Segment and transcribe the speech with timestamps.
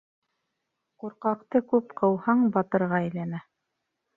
[1.03, 3.45] Ҡурҡаҡты күп ҡыуһаң, батырға әйләнә